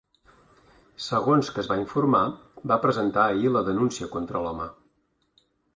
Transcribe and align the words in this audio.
Segons 1.07 1.51
que 1.57 1.61
es 1.63 1.69
va 1.73 1.77
informar, 1.81 2.23
va 2.73 2.79
presentar 2.87 3.27
ahir 3.35 3.55
la 3.59 3.65
denúncia 3.73 4.13
contra 4.17 4.43
l’home. 4.47 4.71